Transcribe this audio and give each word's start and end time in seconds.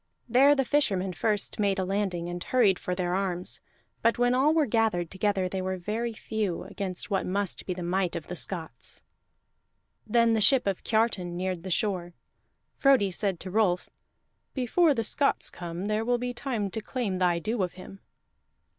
There 0.27 0.55
the 0.55 0.65
fishermen 0.65 1.13
first 1.13 1.59
made 1.59 1.77
a 1.77 1.85
landing, 1.85 2.27
and 2.27 2.43
hurried 2.43 2.79
for 2.79 2.95
their 2.95 3.13
arms; 3.13 3.59
but 4.01 4.17
when 4.17 4.33
all 4.33 4.51
were 4.51 4.65
gathered 4.65 5.11
together 5.11 5.47
they 5.47 5.61
were 5.61 5.77
very 5.77 6.11
few 6.13 6.63
against 6.63 7.11
what 7.11 7.23
must 7.23 7.67
be 7.67 7.75
the 7.75 7.83
might 7.83 8.15
of 8.15 8.25
the 8.25 8.35
Scots. 8.35 9.03
Then 10.07 10.33
the 10.33 10.41
ship 10.41 10.65
of 10.65 10.83
Kiartan 10.83 11.37
neared 11.37 11.61
the 11.61 11.69
shore. 11.69 12.15
Frodi 12.79 13.11
said 13.11 13.39
to 13.41 13.51
Rolf: 13.51 13.91
"Before 14.55 14.95
the 14.95 15.03
Scots 15.03 15.51
come 15.51 15.85
there 15.85 16.03
will 16.03 16.17
be 16.17 16.33
time 16.33 16.71
to 16.71 16.81
claim 16.81 17.19
thy 17.19 17.37
due 17.37 17.61
of 17.61 17.73
him." 17.73 17.99